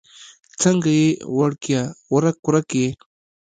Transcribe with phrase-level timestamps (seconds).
[0.61, 1.81] څنګه يې وړکيه؛
[2.13, 2.89] ورک ورک يې؟